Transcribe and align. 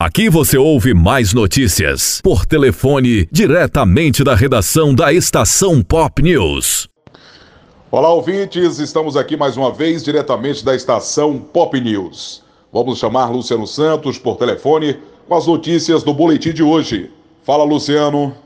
Aqui 0.00 0.30
você 0.30 0.56
ouve 0.56 0.94
mais 0.94 1.34
notícias 1.34 2.20
por 2.22 2.46
telefone 2.46 3.26
diretamente 3.32 4.22
da 4.22 4.32
redação 4.32 4.94
da 4.94 5.12
Estação 5.12 5.82
Pop 5.82 6.22
News. 6.22 6.88
Olá, 7.90 8.08
ouvintes, 8.08 8.78
estamos 8.78 9.16
aqui 9.16 9.36
mais 9.36 9.56
uma 9.56 9.72
vez 9.72 10.04
diretamente 10.04 10.64
da 10.64 10.72
Estação 10.72 11.36
Pop 11.36 11.80
News. 11.80 12.44
Vamos 12.72 13.00
chamar 13.00 13.28
Luciano 13.32 13.66
Santos 13.66 14.20
por 14.20 14.36
telefone 14.36 14.98
com 15.26 15.34
as 15.34 15.48
notícias 15.48 16.04
do 16.04 16.14
boletim 16.14 16.52
de 16.52 16.62
hoje. 16.62 17.10
Fala, 17.42 17.64
Luciano. 17.64 18.36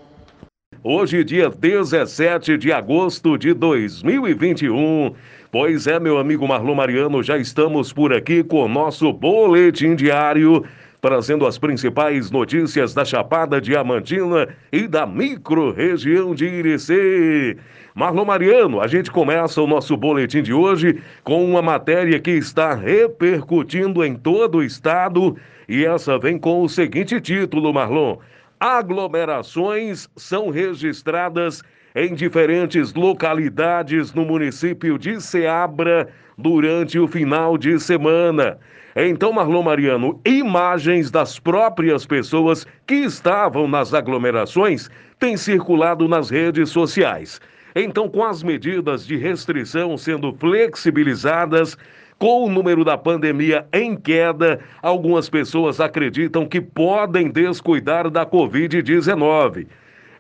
Hoje, 0.82 1.23
dia 1.23 1.50
17 1.50 2.57
de 2.57 2.73
agosto 2.73 3.37
de 3.37 3.53
2021. 3.53 5.12
Pois 5.50 5.87
é, 5.87 6.00
meu 6.00 6.16
amigo 6.16 6.48
Marlon 6.48 6.75
Mariano, 6.75 7.23
já 7.23 7.37
estamos 7.37 7.93
por 7.93 8.11
aqui 8.14 8.43
com 8.43 8.64
o 8.64 8.69
nosso 8.69 9.12
boletim 9.12 9.95
diário 9.95 10.64
trazendo 11.03 11.45
as 11.48 11.59
principais 11.59 12.30
notícias 12.30 12.95
da 12.95 13.04
Chapada 13.04 13.61
Diamantina 13.61 14.49
e 14.71 14.86
da 14.86 15.04
micro-região 15.04 16.32
de 16.32 16.46
Irecê. 16.46 17.57
Marlon 17.93 18.25
Mariano, 18.25 18.81
a 18.81 18.86
gente 18.86 19.11
começa 19.11 19.61
o 19.61 19.67
nosso 19.67 19.96
boletim 19.96 20.43
de 20.43 20.53
hoje 20.53 21.03
com 21.25 21.45
uma 21.45 21.61
matéria 21.61 22.21
que 22.21 22.31
está 22.31 22.73
repercutindo 22.73 24.04
em 24.04 24.14
todo 24.14 24.59
o 24.59 24.62
estado 24.62 25.36
e 25.68 25.85
essa 25.85 26.17
vem 26.21 26.39
com 26.39 26.62
o 26.62 26.68
seguinte 26.68 27.21
título, 27.21 27.75
Marlon: 27.75 28.18
Aglomerações 28.61 30.09
são 30.17 30.50
registradas 30.50 31.64
em 31.96 32.14
diferentes 32.14 32.95
localidades 32.95 34.14
no 34.14 34.25
município 34.25 34.97
de 34.97 35.20
Ceabra 35.20 36.09
durante 36.36 36.98
o 36.98 37.06
final 37.06 37.56
de 37.56 37.78
semana. 37.78 38.59
Então, 38.95 39.33
Marlon 39.33 39.62
Mariano, 39.62 40.20
imagens 40.25 41.11
das 41.11 41.39
próprias 41.39 42.05
pessoas 42.05 42.67
que 42.86 42.97
estavam 42.97 43.67
nas 43.67 43.95
aglomerações 43.95 44.91
têm 45.19 45.37
circulado 45.37 46.06
nas 46.06 46.29
redes 46.29 46.71
sociais. 46.71 47.41
Então, 47.75 48.06
com 48.09 48.23
as 48.23 48.43
medidas 48.43 49.06
de 49.06 49.17
restrição 49.17 49.97
sendo 49.97 50.34
flexibilizadas, 50.34 51.79
com 52.19 52.45
o 52.45 52.51
número 52.51 52.84
da 52.84 52.99
pandemia 52.99 53.67
em 53.73 53.97
queda, 53.97 54.61
algumas 54.83 55.28
pessoas 55.31 55.81
acreditam 55.81 56.47
que 56.47 56.61
podem 56.61 57.31
descuidar 57.31 58.11
da 58.11 58.27
Covid-19. 58.27 59.67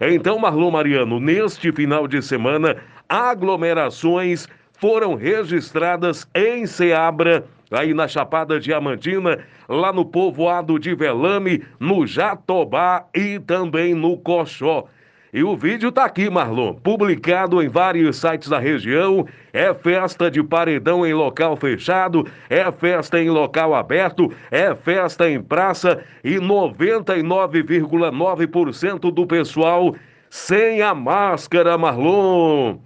Então, 0.00 0.38
Marlon 0.38 0.70
Mariano, 0.70 1.20
neste 1.20 1.70
final 1.70 2.08
de 2.08 2.22
semana, 2.22 2.76
aglomerações 3.08 4.48
foram 4.82 5.14
registradas 5.14 6.28
em 6.34 6.66
Ceabra 6.66 7.46
aí 7.70 7.94
na 7.94 8.08
Chapada 8.08 8.58
Diamantina, 8.58 9.38
lá 9.68 9.92
no 9.92 10.04
povoado 10.04 10.76
de 10.76 10.92
Velame, 10.92 11.62
no 11.78 12.04
Jatobá 12.04 13.06
e 13.14 13.38
também 13.38 13.94
no 13.94 14.18
Coxó. 14.18 14.86
E 15.32 15.44
o 15.44 15.56
vídeo 15.56 15.92
tá 15.92 16.04
aqui, 16.04 16.28
Marlon, 16.28 16.74
publicado 16.74 17.62
em 17.62 17.68
vários 17.68 18.16
sites 18.16 18.48
da 18.48 18.58
região. 18.58 19.24
É 19.52 19.72
festa 19.72 20.28
de 20.28 20.42
paredão 20.42 21.06
em 21.06 21.14
local 21.14 21.56
fechado, 21.56 22.26
é 22.50 22.72
festa 22.72 23.20
em 23.20 23.30
local 23.30 23.76
aberto, 23.76 24.32
é 24.50 24.74
festa 24.74 25.30
em 25.30 25.40
praça 25.40 26.02
e 26.24 26.38
99,9% 26.38 29.12
do 29.12 29.26
pessoal 29.28 29.94
sem 30.28 30.82
a 30.82 30.92
máscara, 30.92 31.78
Marlon. 31.78 32.78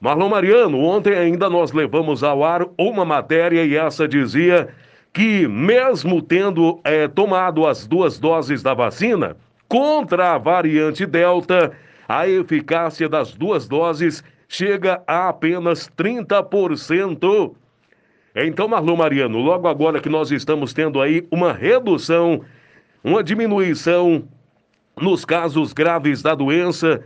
Marlon 0.00 0.28
Mariano, 0.28 0.78
ontem 0.78 1.14
ainda 1.14 1.48
nós 1.48 1.72
levamos 1.72 2.22
ao 2.22 2.44
ar 2.44 2.66
uma 2.78 3.04
matéria 3.04 3.64
e 3.64 3.76
essa 3.76 4.06
dizia 4.06 4.68
que, 5.12 5.48
mesmo 5.48 6.20
tendo 6.20 6.78
é, 6.84 7.08
tomado 7.08 7.66
as 7.66 7.86
duas 7.86 8.18
doses 8.18 8.62
da 8.62 8.74
vacina, 8.74 9.36
contra 9.68 10.34
a 10.34 10.38
variante 10.38 11.06
Delta, 11.06 11.72
a 12.06 12.28
eficácia 12.28 13.08
das 13.08 13.32
duas 13.32 13.66
doses 13.66 14.22
chega 14.48 15.02
a 15.06 15.28
apenas 15.28 15.90
30%. 15.96 17.54
Então, 18.34 18.68
Marlon 18.68 18.96
Mariano, 18.96 19.38
logo 19.38 19.66
agora 19.66 20.00
que 20.00 20.10
nós 20.10 20.30
estamos 20.30 20.74
tendo 20.74 21.00
aí 21.00 21.26
uma 21.30 21.54
redução, 21.54 22.42
uma 23.02 23.24
diminuição 23.24 24.28
nos 25.00 25.24
casos 25.24 25.72
graves 25.72 26.22
da 26.22 26.34
doença, 26.34 27.02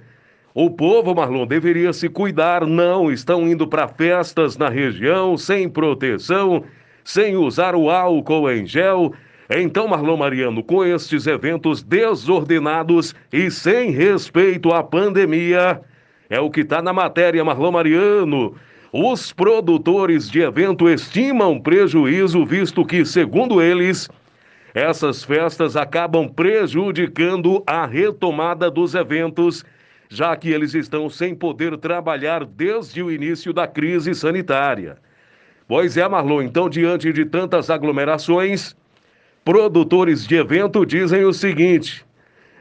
o 0.53 0.69
povo, 0.69 1.15
Marlon, 1.15 1.47
deveria 1.47 1.93
se 1.93 2.09
cuidar, 2.09 2.67
não. 2.67 3.11
Estão 3.11 3.47
indo 3.49 3.69
para 3.69 3.87
festas 3.87 4.57
na 4.57 4.69
região 4.69 5.37
sem 5.37 5.69
proteção, 5.69 6.65
sem 7.05 7.37
usar 7.37 7.77
o 7.77 7.89
álcool 7.89 8.51
em 8.51 8.67
gel. 8.67 9.13
Então, 9.49 9.87
Marlon 9.87 10.17
Mariano, 10.17 10.63
com 10.63 10.85
estes 10.85 11.27
eventos 11.27 11.83
desordenados 11.83 13.15
e 13.33 13.51
sem 13.51 13.91
respeito 13.91 14.73
à 14.73 14.83
pandemia, 14.83 15.81
é 16.29 16.41
o 16.41 16.51
que 16.51 16.61
está 16.61 16.83
na 16.83 16.93
matéria, 16.93 17.45
Marlon 17.45 17.73
Mariano. 17.73 18.55
Os 18.93 19.33
produtores 19.33 20.29
de 20.29 20.41
evento 20.41 20.89
estimam 20.89 21.61
prejuízo, 21.61 22.45
visto 22.45 22.85
que, 22.85 23.05
segundo 23.05 23.63
eles, 23.63 24.09
essas 24.75 25.23
festas 25.23 25.77
acabam 25.77 26.29
prejudicando 26.29 27.63
a 27.65 27.87
retomada 27.87 28.69
dos 28.69 28.97
eventos 28.97 29.65
já 30.11 30.35
que 30.35 30.51
eles 30.51 30.75
estão 30.75 31.09
sem 31.09 31.37
poder 31.37 31.79
trabalhar 31.79 32.45
desde 32.45 33.01
o 33.01 33.13
início 33.13 33.53
da 33.53 33.67
crise 33.67 34.13
sanitária. 34.13 34.99
Pois 35.69 35.97
é, 35.97 36.07
Marlon, 36.07 36.43
então, 36.43 36.69
diante 36.69 37.13
de 37.13 37.25
tantas 37.25 37.71
aglomerações, 37.71 38.77
produtores 39.45 40.27
de 40.27 40.35
evento 40.35 40.85
dizem 40.85 41.25
o 41.25 41.33
seguinte: 41.33 42.05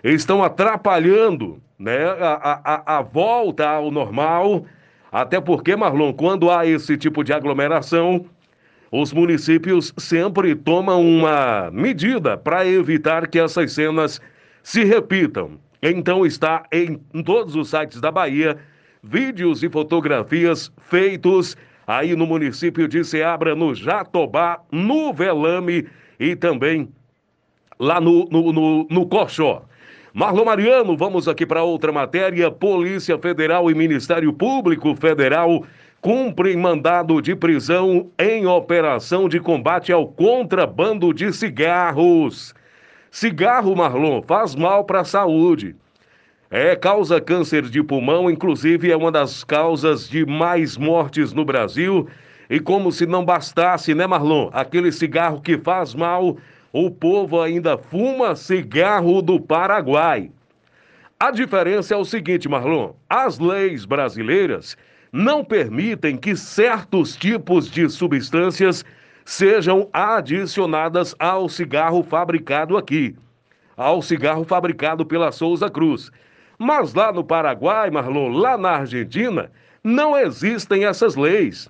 estão 0.04 0.44
atrapalhando 0.44 1.60
né, 1.78 2.06
a, 2.20 2.62
a, 2.64 2.98
a 3.00 3.02
volta 3.02 3.68
ao 3.68 3.90
normal, 3.90 4.64
até 5.12 5.42
porque, 5.42 5.76
Marlon, 5.76 6.14
quando 6.14 6.52
há 6.52 6.68
esse 6.68 6.96
tipo 6.98 7.24
de 7.24 7.34
aglomeração, 7.34 8.28
os 8.92 9.12
municípios 9.12 9.92
sempre 9.98 10.54
tomam 10.54 11.02
uma 11.02 11.72
medida 11.72 12.38
para 12.38 12.68
evitar 12.68 13.28
que 13.28 13.40
essas 13.40 13.72
cenas 13.72 14.22
se 14.62 14.84
repitam. 14.84 15.58
Então 15.82 16.26
está 16.26 16.66
em 16.72 16.98
todos 17.24 17.56
os 17.56 17.70
sites 17.70 18.02
da 18.02 18.12
Bahia 18.12 18.58
vídeos 19.04 19.64
e 19.64 19.70
fotografias 19.70 20.72
feitos 20.90 21.56
aí 21.88 22.16
no 22.16 22.28
município 22.28 22.88
de 22.88 23.04
Ceabra, 23.04 23.56
no 23.56 23.74
Jatobá, 23.74 24.60
no 24.72 25.14
Velame 25.14 25.88
e 26.20 26.36
também 26.36 26.90
lá 27.80 28.00
no, 28.00 28.26
no, 28.26 28.52
no, 28.52 28.88
no. 28.90 29.10
Marlon 30.14 30.46
Mariano, 30.46 30.98
vamos 30.98 31.28
aqui 31.28 31.46
para 31.46 31.64
outra 31.64 31.92
matéria. 31.92 32.52
Polícia 32.52 33.18
Federal 33.18 33.72
e 33.72 33.76
Ministério 33.76 34.34
Público 34.34 34.94
Federal 34.96 35.64
cumprem 36.02 36.58
mandado 36.58 37.22
de 37.22 37.36
prisão 37.36 38.10
em 38.20 38.46
operação 38.46 39.30
de 39.30 39.40
combate 39.40 39.92
ao 39.92 40.08
contrabando 40.08 41.14
de 41.14 41.32
cigarros. 41.32 42.54
Cigarro, 43.12 43.76
Marlon, 43.76 44.22
faz 44.22 44.56
mal 44.56 44.84
para 44.84 45.02
a 45.02 45.06
saúde. 45.06 45.76
É, 46.52 46.76
causa 46.76 47.20
câncer 47.20 47.64
de 47.64 47.82
pulmão, 47.82 48.30
inclusive 48.30 48.92
é 48.92 48.98
uma 48.98 49.12
das 49.12 49.44
causas 49.44 50.08
de 50.08 50.26
mais 50.26 50.78
mortes 50.78 51.34
no 51.34 51.44
Brasil. 51.44 52.08
E 52.50 52.60
como 52.60 52.92
se 52.92 53.06
não 53.06 53.26
bastasse, 53.26 53.94
né, 53.94 54.08
Marlon? 54.08 54.50
Aquele 54.54 54.92
cigarro 54.92 55.42
que 55.42 55.58
faz 55.58 55.94
mal, 55.94 56.38
o 56.72 56.90
povo 56.90 57.42
ainda 57.42 57.78
fuma 57.78 58.36
cigarro 58.36 59.22
do 59.22 59.40
Paraguai. 59.40 60.32
A 61.20 61.32
diferença 61.32 61.94
é 61.94 61.98
o 61.98 62.06
seguinte, 62.06 62.48
Marlon: 62.48 62.94
as 63.10 63.40
leis 63.40 63.86
brasileiras 63.86 64.78
não 65.12 65.44
permitem 65.44 66.16
que 66.16 66.36
certos 66.36 67.16
tipos 67.16 67.70
de 67.70 67.90
substâncias 67.90 68.86
sejam 69.30 69.88
adicionadas 69.94 71.16
ao 71.20 71.48
cigarro 71.48 72.02
fabricado 72.02 72.76
aqui, 72.76 73.16
ao 73.78 74.02
cigarro 74.02 74.44
fabricado 74.44 75.06
pela 75.06 75.32
Souza 75.32 75.70
Cruz. 75.70 76.10
Mas 76.58 76.96
lá 76.96 77.14
no 77.14 77.24
Paraguai, 77.24 77.92
Marlon, 77.92 78.30
lá 78.30 78.58
na 78.58 78.72
Argentina, 78.72 79.52
não 79.84 80.18
existem 80.18 80.84
essas 80.84 81.16
leis. 81.16 81.70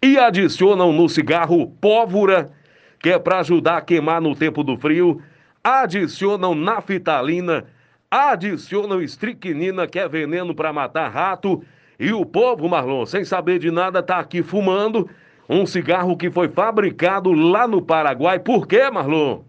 E 0.00 0.16
adicionam 0.18 0.92
no 0.92 1.08
cigarro 1.08 1.66
pólvora, 1.80 2.52
que 3.00 3.10
é 3.10 3.18
para 3.18 3.40
ajudar 3.40 3.78
a 3.78 3.82
queimar 3.82 4.20
no 4.20 4.36
tempo 4.36 4.62
do 4.62 4.76
frio, 4.76 5.20
adicionam 5.64 6.54
naftalina, 6.54 7.64
adicionam 8.08 9.02
estricnina, 9.02 9.84
que 9.88 9.98
é 9.98 10.08
veneno 10.08 10.54
para 10.54 10.72
matar 10.72 11.08
rato, 11.08 11.60
e 11.98 12.12
o 12.12 12.24
povo, 12.24 12.68
Marlon, 12.68 13.04
sem 13.04 13.24
saber 13.24 13.58
de 13.58 13.72
nada, 13.72 14.00
tá 14.00 14.20
aqui 14.20 14.44
fumando 14.44 15.10
um 15.50 15.66
cigarro 15.66 16.16
que 16.16 16.30
foi 16.30 16.48
fabricado 16.48 17.32
lá 17.32 17.66
no 17.66 17.82
Paraguai. 17.82 18.38
Por 18.38 18.68
quê, 18.68 18.88
Marlon? 18.88 19.40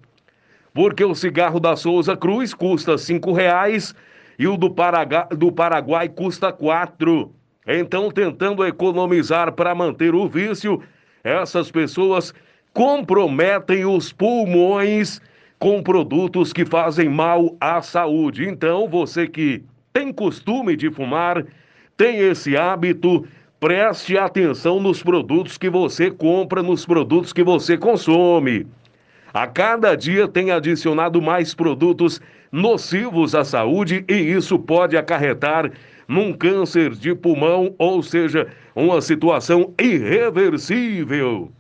Porque 0.74 1.06
o 1.06 1.13
cigarro 1.13 1.59
da 1.59 1.75
Souza 1.75 2.18
Cruz 2.18 2.56
custa 2.56 2.98
cinco 2.98 3.31
reais 3.31 3.94
e 4.39 4.48
o 4.48 4.57
do, 4.57 4.71
Paraguai, 4.71 5.27
do 5.30 5.51
Paraguai 5.51 6.09
custa 6.09 6.51
quatro. 6.51 7.31
Então, 7.68 8.09
tentando 8.09 8.65
economizar 8.65 9.51
para 9.51 9.75
manter 9.75 10.15
o 10.15 10.27
vício, 10.27 10.81
essas 11.24 11.69
pessoas 11.69 12.33
comprometem 12.74 13.86
os 13.86 14.12
pulmões 14.12 15.21
com 15.59 15.83
produtos 15.83 16.51
que 16.51 16.65
fazem 16.65 17.07
mal 17.09 17.56
à 17.62 17.80
saúde. 17.80 18.50
Então, 18.50 18.89
você 18.89 19.27
que 19.27 19.63
tem 19.94 20.12
costume 20.12 20.75
de 20.75 20.89
fumar, 20.89 21.45
tem 21.95 22.18
esse 22.18 22.57
hábito, 22.57 23.27
preste 23.61 24.17
atenção 24.17 24.79
nos 24.79 25.03
produtos 25.03 25.55
que 25.55 25.69
você 25.69 26.09
compra, 26.09 26.63
nos 26.63 26.83
produtos 26.83 27.31
que 27.31 27.43
você 27.43 27.77
consome. 27.77 28.65
A 29.31 29.45
cada 29.45 29.93
dia 29.93 30.27
tem 30.27 30.49
adicionado 30.49 31.21
mais 31.21 31.53
produtos 31.53 32.19
nocivos 32.51 33.35
à 33.35 33.45
saúde 33.45 34.03
e 34.09 34.15
isso 34.15 34.57
pode 34.57 34.97
acarretar 34.97 35.71
num 36.07 36.33
câncer 36.33 36.89
de 36.89 37.13
pulmão, 37.13 37.75
ou 37.77 38.01
seja, 38.01 38.47
uma 38.75 38.99
situação 38.99 39.71
irreversível. 39.79 41.51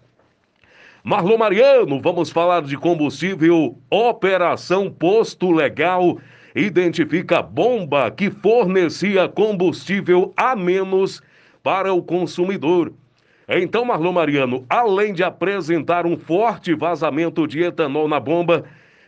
Marlon 1.03 1.37
Mariano, 1.37 2.01
vamos 2.01 2.31
falar 2.31 2.63
de 2.63 2.77
combustível. 2.77 3.77
Operação 3.91 4.89
Posto 4.89 5.51
Legal 5.51 6.17
identifica 6.55 7.43
bomba 7.43 8.09
que 8.09 8.31
fornecia 8.31 9.29
combustível 9.29 10.33
a 10.35 10.55
menos 10.55 11.21
para 11.63 11.93
o 11.93 12.01
consumidor. 12.01 12.93
Então, 13.47 13.83
Marlon 13.83 14.13
Mariano, 14.13 14.65
além 14.69 15.13
de 15.13 15.23
apresentar 15.23 16.05
um 16.05 16.17
forte 16.17 16.73
vazamento 16.73 17.47
de 17.47 17.61
etanol 17.61 18.07
na 18.07 18.19
bomba, 18.19 18.63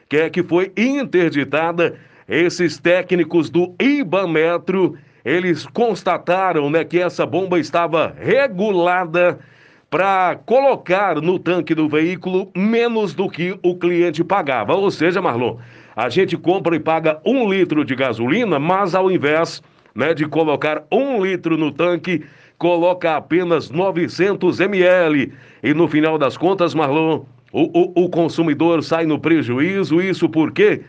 que 0.09 0.17
é 0.17 0.29
que 0.29 0.43
foi 0.43 0.71
interditada, 0.75 1.97
esses 2.27 2.77
técnicos 2.77 3.49
do 3.49 3.73
Ibametro, 3.79 4.97
eles 5.23 5.65
constataram 5.65 6.69
né, 6.69 6.83
que 6.83 6.99
essa 6.99 7.25
bomba 7.25 7.59
estava 7.59 8.13
regulada 8.19 9.39
para 9.89 10.35
colocar 10.45 11.21
no 11.21 11.37
tanque 11.37 11.75
do 11.75 11.87
veículo 11.87 12.51
menos 12.55 13.13
do 13.13 13.29
que 13.29 13.57
o 13.61 13.75
cliente 13.75 14.23
pagava. 14.23 14.73
Ou 14.73 14.89
seja, 14.89 15.21
Marlon, 15.21 15.57
a 15.95 16.09
gente 16.09 16.35
compra 16.35 16.75
e 16.75 16.79
paga 16.79 17.21
um 17.23 17.47
litro 17.49 17.85
de 17.85 17.95
gasolina, 17.95 18.59
mas 18.59 18.95
ao 18.95 19.11
invés 19.11 19.61
né, 19.93 20.13
de 20.13 20.27
colocar 20.27 20.83
um 20.91 21.23
litro 21.23 21.57
no 21.57 21.71
tanque, 21.71 22.25
coloca 22.63 23.17
apenas 23.17 23.69
900 23.69 24.61
ml. 24.61 25.33
E 25.61 25.73
no 25.73 25.85
final 25.85 26.17
das 26.17 26.37
contas, 26.37 26.73
Marlon, 26.73 27.25
o, 27.51 27.63
o, 27.77 28.05
o 28.05 28.09
consumidor 28.09 28.81
sai 28.81 29.05
no 29.05 29.19
prejuízo. 29.19 30.01
Isso 30.01 30.29
porque, 30.29 30.79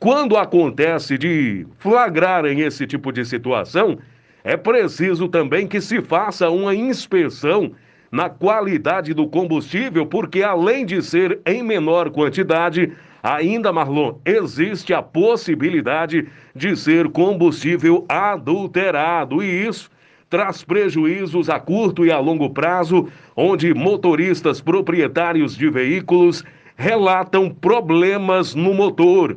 quando 0.00 0.36
acontece 0.36 1.16
de 1.16 1.64
flagrarem 1.78 2.62
esse 2.62 2.84
tipo 2.84 3.12
de 3.12 3.24
situação, 3.24 3.96
é 4.42 4.56
preciso 4.56 5.28
também 5.28 5.68
que 5.68 5.80
se 5.80 6.02
faça 6.02 6.50
uma 6.50 6.74
inspeção 6.74 7.70
na 8.10 8.28
qualidade 8.28 9.14
do 9.14 9.28
combustível, 9.28 10.04
porque 10.04 10.42
além 10.42 10.84
de 10.84 11.00
ser 11.00 11.38
em 11.46 11.62
menor 11.62 12.10
quantidade, 12.10 12.92
ainda, 13.22 13.72
Marlon, 13.72 14.14
existe 14.24 14.92
a 14.92 15.00
possibilidade 15.00 16.26
de 16.56 16.76
ser 16.76 17.08
combustível 17.10 18.04
adulterado. 18.08 19.44
E 19.44 19.68
isso 19.68 19.88
traz 20.30 20.62
prejuízos 20.62 21.50
a 21.50 21.58
curto 21.58 22.06
e 22.06 22.12
a 22.12 22.18
longo 22.20 22.48
prazo, 22.48 23.08
onde 23.36 23.74
motoristas 23.74 24.60
proprietários 24.60 25.56
de 25.56 25.68
veículos 25.68 26.44
relatam 26.76 27.50
problemas 27.50 28.54
no 28.54 28.72
motor. 28.72 29.36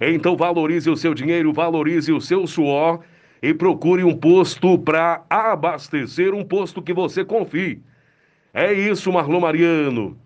Então 0.00 0.36
valorize 0.36 0.88
o 0.88 0.96
seu 0.96 1.12
dinheiro, 1.12 1.52
valorize 1.52 2.12
o 2.12 2.20
seu 2.20 2.46
suor 2.46 3.00
e 3.42 3.52
procure 3.52 4.04
um 4.04 4.16
posto 4.16 4.78
para 4.78 5.22
abastecer, 5.28 6.32
um 6.32 6.44
posto 6.44 6.80
que 6.80 6.94
você 6.94 7.24
confie. 7.24 7.82
É 8.54 8.72
isso, 8.72 9.12
Marlon 9.12 9.40
Mariano. 9.40 10.16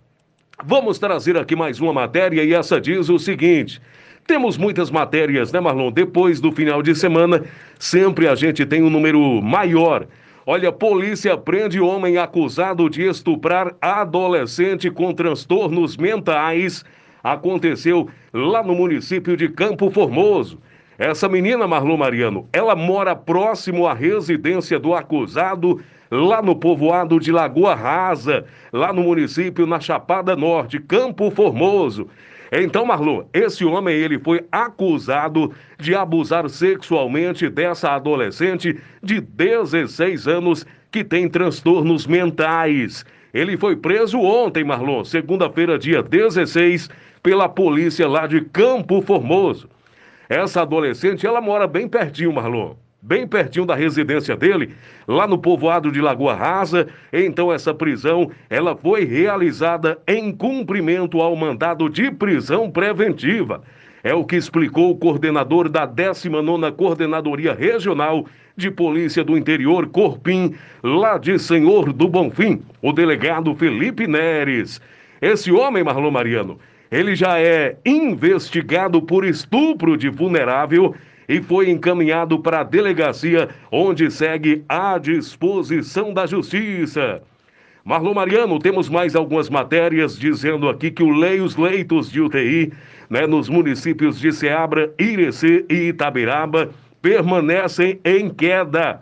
Vamos 0.62 0.98
trazer 1.00 1.36
aqui 1.36 1.56
mais 1.56 1.80
uma 1.80 1.92
matéria 1.92 2.44
e 2.44 2.54
essa 2.54 2.80
diz 2.80 3.08
o 3.08 3.18
seguinte: 3.18 3.80
temos 4.26 4.56
muitas 4.56 4.90
matérias, 4.90 5.52
né, 5.52 5.58
Marlon? 5.58 5.90
Depois 5.90 6.40
do 6.40 6.52
final 6.52 6.80
de 6.80 6.94
semana, 6.94 7.42
sempre 7.78 8.28
a 8.28 8.34
gente 8.34 8.64
tem 8.64 8.82
um 8.82 8.90
número 8.90 9.42
maior. 9.42 10.06
Olha, 10.46 10.70
polícia 10.70 11.36
prende 11.36 11.80
homem 11.80 12.18
acusado 12.18 12.88
de 12.88 13.02
estuprar 13.02 13.74
adolescente 13.80 14.90
com 14.90 15.12
transtornos 15.12 15.96
mentais. 15.96 16.84
Aconteceu 17.22 18.08
lá 18.32 18.62
no 18.62 18.74
município 18.74 19.36
de 19.36 19.48
Campo 19.48 19.90
Formoso. 19.90 20.60
Essa 20.98 21.28
menina, 21.28 21.66
Marlon 21.66 21.96
Mariano, 21.96 22.48
ela 22.52 22.76
mora 22.76 23.16
próximo 23.16 23.86
à 23.86 23.92
residência 23.92 24.78
do 24.78 24.94
acusado 24.94 25.80
lá 26.10 26.40
no 26.40 26.54
povoado 26.54 27.18
de 27.18 27.32
Lagoa 27.32 27.74
Rasa, 27.74 28.44
lá 28.72 28.92
no 28.92 29.02
município 29.02 29.66
na 29.66 29.80
Chapada 29.80 30.36
Norte, 30.36 30.78
Campo 30.78 31.30
Formoso. 31.32 32.08
Então, 32.52 32.86
Marlon, 32.86 33.24
esse 33.32 33.64
homem 33.64 33.96
ele 33.96 34.20
foi 34.20 34.44
acusado 34.52 35.52
de 35.80 35.96
abusar 35.96 36.48
sexualmente 36.48 37.48
dessa 37.48 37.90
adolescente 37.90 38.78
de 39.02 39.20
16 39.20 40.28
anos 40.28 40.64
que 40.92 41.02
tem 41.02 41.28
transtornos 41.28 42.06
mentais. 42.06 43.04
Ele 43.32 43.56
foi 43.56 43.74
preso 43.74 44.20
ontem, 44.20 44.62
Marlon, 44.62 45.04
segunda-feira, 45.04 45.76
dia 45.76 46.00
16, 46.00 46.88
pela 47.20 47.48
polícia 47.48 48.06
lá 48.06 48.28
de 48.28 48.42
Campo 48.42 49.02
Formoso. 49.02 49.68
Essa 50.34 50.62
adolescente, 50.62 51.24
ela 51.24 51.40
mora 51.40 51.68
bem 51.68 51.86
pertinho, 51.86 52.32
Marlon 52.32 52.74
bem 53.00 53.26
pertinho 53.26 53.66
da 53.66 53.74
residência 53.74 54.34
dele, 54.34 54.74
lá 55.06 55.26
no 55.26 55.36
povoado 55.36 55.92
de 55.92 56.00
Lagoa 56.00 56.34
Rasa. 56.34 56.88
Então 57.12 57.52
essa 57.52 57.74
prisão, 57.74 58.30
ela 58.48 58.74
foi 58.74 59.04
realizada 59.04 59.98
em 60.08 60.32
cumprimento 60.32 61.20
ao 61.20 61.36
mandado 61.36 61.90
de 61.90 62.10
prisão 62.10 62.70
preventiva. 62.70 63.62
É 64.02 64.14
o 64.14 64.24
que 64.24 64.36
explicou 64.36 64.90
o 64.90 64.96
coordenador 64.96 65.68
da 65.68 65.86
19ª 65.86 66.72
Coordenadoria 66.72 67.52
Regional 67.52 68.26
de 68.56 68.70
Polícia 68.70 69.22
do 69.22 69.36
Interior, 69.36 69.86
Corpim, 69.88 70.54
lá 70.82 71.18
de 71.18 71.38
Senhor 71.38 71.92
do 71.92 72.08
Bonfim, 72.08 72.62
o 72.80 72.92
delegado 72.92 73.54
Felipe 73.54 74.06
Neres. 74.06 74.80
Esse 75.20 75.52
homem, 75.52 75.84
Marlon 75.84 76.10
Mariano, 76.10 76.58
ele 76.94 77.16
já 77.16 77.40
é 77.40 77.76
investigado 77.84 79.02
por 79.02 79.24
estupro 79.24 79.96
de 79.96 80.08
vulnerável 80.08 80.94
e 81.28 81.42
foi 81.42 81.68
encaminhado 81.68 82.38
para 82.38 82.60
a 82.60 82.62
delegacia, 82.62 83.48
onde 83.72 84.08
segue 84.12 84.64
à 84.68 84.96
disposição 84.96 86.14
da 86.14 86.24
Justiça. 86.24 87.20
Marlon 87.84 88.14
Mariano, 88.14 88.60
temos 88.60 88.88
mais 88.88 89.16
algumas 89.16 89.50
matérias 89.50 90.16
dizendo 90.16 90.68
aqui 90.68 90.88
que 90.88 91.02
o 91.02 91.10
lei, 91.10 91.40
os 91.40 91.56
leitos 91.56 92.12
de 92.12 92.20
UTI 92.20 92.72
né, 93.10 93.26
nos 93.26 93.48
municípios 93.48 94.20
de 94.20 94.30
Ceabra, 94.30 94.94
Irecê 94.96 95.64
e 95.68 95.88
Itabiraba 95.88 96.70
permanecem 97.02 97.98
em 98.04 98.30
queda. 98.30 99.00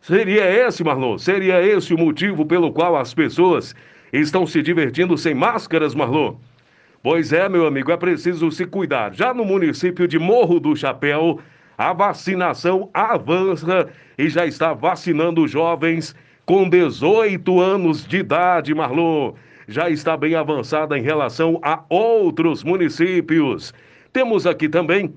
Seria 0.00 0.44
esse, 0.44 0.84
Marlon? 0.84 1.18
Seria 1.18 1.60
esse 1.60 1.92
o 1.92 1.98
motivo 1.98 2.46
pelo 2.46 2.72
qual 2.72 2.96
as 2.96 3.12
pessoas 3.12 3.74
estão 4.12 4.46
se 4.46 4.62
divertindo 4.62 5.18
sem 5.18 5.34
máscaras, 5.34 5.92
Marlon? 5.92 6.36
Pois 7.02 7.32
é, 7.32 7.48
meu 7.48 7.66
amigo, 7.66 7.90
é 7.90 7.96
preciso 7.96 8.48
se 8.52 8.64
cuidar. 8.64 9.12
Já 9.12 9.34
no 9.34 9.44
município 9.44 10.06
de 10.06 10.20
Morro 10.20 10.60
do 10.60 10.76
Chapéu, 10.76 11.40
a 11.76 11.92
vacinação 11.92 12.88
avança 12.94 13.88
e 14.16 14.28
já 14.28 14.46
está 14.46 14.72
vacinando 14.72 15.48
jovens 15.48 16.14
com 16.46 16.68
18 16.68 17.60
anos 17.60 18.06
de 18.06 18.18
idade, 18.18 18.72
Marlon. 18.72 19.32
Já 19.66 19.90
está 19.90 20.16
bem 20.16 20.36
avançada 20.36 20.96
em 20.96 21.02
relação 21.02 21.58
a 21.60 21.82
outros 21.88 22.62
municípios. 22.62 23.74
Temos 24.12 24.46
aqui 24.46 24.68
também 24.68 25.12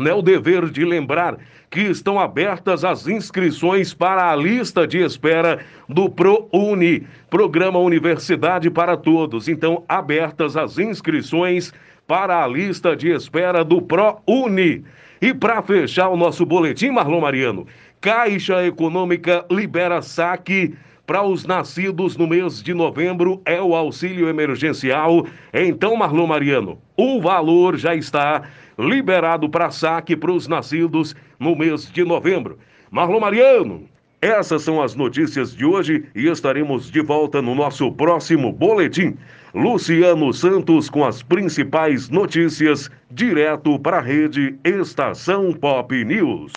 né, 0.00 0.14
o 0.14 0.22
dever 0.22 0.70
de 0.70 0.82
lembrar 0.82 1.36
que 1.72 1.80
estão 1.80 2.20
abertas 2.20 2.84
as 2.84 3.08
inscrições 3.08 3.94
para 3.94 4.30
a 4.30 4.36
lista 4.36 4.86
de 4.86 4.98
espera 4.98 5.58
do 5.88 6.06
ProUni, 6.10 7.06
Programa 7.30 7.78
Universidade 7.78 8.70
para 8.70 8.94
Todos. 8.94 9.48
Então, 9.48 9.82
abertas 9.88 10.54
as 10.54 10.78
inscrições 10.78 11.72
para 12.06 12.44
a 12.44 12.46
lista 12.46 12.94
de 12.94 13.10
espera 13.10 13.64
do 13.64 13.80
ProUni. 13.80 14.84
E 15.22 15.32
para 15.32 15.62
fechar 15.62 16.10
o 16.10 16.16
nosso 16.16 16.44
boletim, 16.44 16.90
Marlon 16.90 17.22
Mariano, 17.22 17.66
Caixa 18.02 18.66
Econômica 18.66 19.46
libera 19.50 20.02
saque 20.02 20.74
para 21.06 21.22
os 21.22 21.46
nascidos 21.46 22.18
no 22.18 22.26
mês 22.26 22.62
de 22.62 22.74
novembro 22.74 23.40
é 23.46 23.62
o 23.62 23.74
auxílio 23.74 24.28
emergencial. 24.28 25.26
Então, 25.54 25.96
Marlon 25.96 26.26
Mariano, 26.26 26.78
o 26.96 27.20
valor 27.20 27.78
já 27.78 27.94
está 27.94 28.42
liberado 28.82 29.48
para 29.48 29.70
saque 29.70 30.16
para 30.16 30.32
os 30.32 30.48
nascidos 30.48 31.14
no 31.38 31.56
mês 31.56 31.90
de 31.90 32.04
novembro. 32.04 32.58
Marlon 32.90 33.20
Mariano, 33.20 33.88
essas 34.20 34.62
são 34.62 34.80
as 34.80 34.94
notícias 34.94 35.54
de 35.54 35.64
hoje 35.64 36.04
e 36.14 36.28
estaremos 36.28 36.90
de 36.90 37.00
volta 37.00 37.42
no 37.42 37.54
nosso 37.54 37.90
próximo 37.90 38.52
boletim. 38.52 39.16
Luciano 39.54 40.32
Santos 40.32 40.88
com 40.88 41.04
as 41.04 41.22
principais 41.22 42.08
notícias, 42.08 42.90
direto 43.10 43.78
para 43.78 43.98
a 43.98 44.00
rede 44.00 44.54
Estação 44.64 45.52
Pop 45.52 45.92
News. 46.04 46.52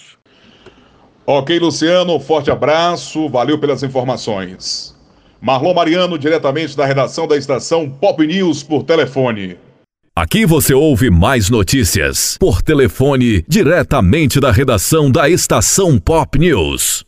Ok, 1.25 1.57
Luciano, 1.57 2.19
forte 2.19 2.51
abraço, 2.51 3.27
valeu 3.29 3.57
pelas 3.57 3.81
informações. 3.81 4.95
Marlon 5.41 5.73
Mariano, 5.73 6.19
diretamente 6.19 6.77
da 6.77 6.85
redação 6.85 7.27
da 7.27 7.35
Estação 7.35 7.89
Pop 7.89 8.25
News 8.25 8.61
por 8.61 8.83
telefone. 8.83 9.57
Aqui 10.17 10.45
você 10.45 10.73
ouve 10.73 11.09
mais 11.09 11.49
notícias 11.49 12.37
por 12.39 12.61
telefone 12.61 13.43
diretamente 13.49 14.39
da 14.39 14.49
redação 14.49 15.11
da 15.11 15.29
Estação 15.29 15.99
Pop 15.99 16.39
News. 16.39 17.03